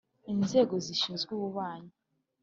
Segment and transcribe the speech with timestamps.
[0.33, 1.91] inzego zishinzwe ububanyi